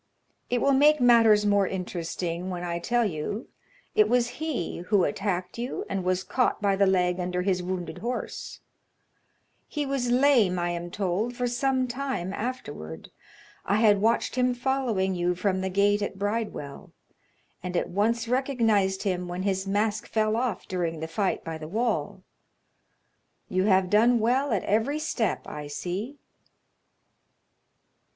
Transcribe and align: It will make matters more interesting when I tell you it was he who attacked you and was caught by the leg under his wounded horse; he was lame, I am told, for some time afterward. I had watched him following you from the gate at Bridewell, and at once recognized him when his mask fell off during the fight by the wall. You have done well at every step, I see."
It 0.49 0.61
will 0.61 0.73
make 0.73 0.99
matters 0.99 1.45
more 1.45 1.67
interesting 1.67 2.49
when 2.49 2.63
I 2.63 2.79
tell 2.79 3.05
you 3.05 3.49
it 3.93 4.09
was 4.09 4.29
he 4.41 4.79
who 4.79 5.03
attacked 5.03 5.59
you 5.59 5.85
and 5.87 6.03
was 6.03 6.23
caught 6.23 6.59
by 6.59 6.75
the 6.75 6.87
leg 6.87 7.19
under 7.19 7.43
his 7.43 7.61
wounded 7.61 7.99
horse; 7.99 8.61
he 9.67 9.85
was 9.85 10.09
lame, 10.09 10.57
I 10.57 10.71
am 10.71 10.89
told, 10.89 11.35
for 11.35 11.45
some 11.45 11.87
time 11.87 12.33
afterward. 12.33 13.11
I 13.63 13.75
had 13.75 14.01
watched 14.01 14.33
him 14.37 14.55
following 14.55 15.13
you 15.13 15.35
from 15.35 15.61
the 15.61 15.69
gate 15.69 16.01
at 16.01 16.17
Bridewell, 16.17 16.91
and 17.61 17.77
at 17.77 17.87
once 17.89 18.27
recognized 18.27 19.03
him 19.03 19.27
when 19.27 19.43
his 19.43 19.67
mask 19.67 20.07
fell 20.07 20.35
off 20.35 20.67
during 20.67 20.99
the 20.99 21.07
fight 21.07 21.43
by 21.43 21.59
the 21.59 21.67
wall. 21.67 22.23
You 23.49 23.65
have 23.65 23.91
done 23.91 24.17
well 24.19 24.51
at 24.51 24.63
every 24.63 24.97
step, 24.97 25.45
I 25.47 25.67
see." 25.67 26.17